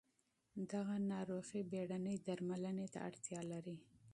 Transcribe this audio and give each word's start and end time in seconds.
دغه 0.71 0.95
ناروغي 1.11 1.61
بېړنۍ 1.71 2.15
درملنې 2.27 2.87
ته 2.93 2.99
اړتیا 3.07 3.39
لري. 3.51 3.75